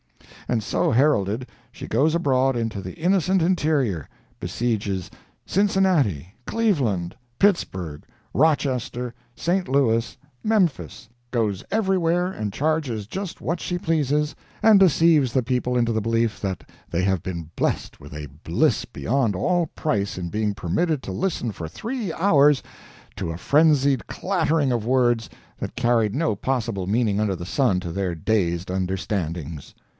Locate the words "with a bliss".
18.01-18.83